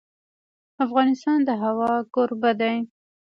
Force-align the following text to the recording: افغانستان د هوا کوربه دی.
افغانستان 0.85 1.39
د 1.47 1.49
هوا 1.63 1.93
کوربه 2.13 2.51
دی. 2.61 2.77